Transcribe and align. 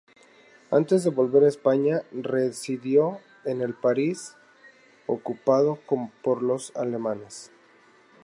Antes 0.71 1.03
de 1.03 1.11
volver 1.11 1.43
a 1.43 1.47
España 1.47 2.01
residió 2.11 3.19
en 3.45 3.61
el 3.61 3.75
París 3.75 4.35
ocupado 5.05 5.77
por 6.23 6.41
los 6.41 6.75
alemanes. 6.75 7.51